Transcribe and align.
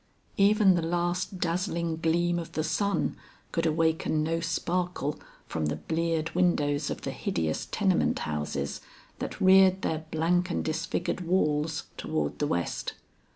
Even 0.37 0.73
the 0.73 0.81
last 0.81 1.37
dazzling 1.37 1.97
gleam 1.97 2.39
of 2.39 2.53
the 2.53 2.63
sun 2.63 3.15
could 3.51 3.67
awaken 3.67 4.23
no 4.23 4.39
sparkle 4.39 5.19
from 5.45 5.67
the 5.67 5.75
bleared 5.75 6.33
windows 6.33 6.89
of 6.89 7.01
the 7.01 7.11
hideous 7.11 7.67
tenement 7.69 8.17
houses 8.17 8.81
that 9.19 9.39
reared 9.39 9.83
their 9.83 10.05
blank 10.09 10.49
and 10.49 10.65
disfigured 10.65 11.21
walls 11.27 11.83
toward 11.97 12.39
the 12.39 12.47
west. 12.47 12.93